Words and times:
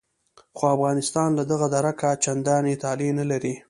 خو 0.57 0.63
افغانستان 0.75 1.29
له 1.37 1.43
دغه 1.51 1.67
درکه 1.75 2.09
چندانې 2.23 2.73
طالع 2.83 3.09
نه 3.19 3.25
لري. 3.31 3.53